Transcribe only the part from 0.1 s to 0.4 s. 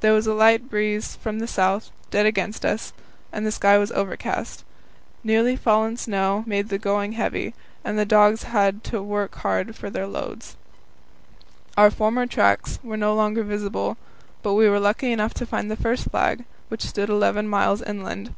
was a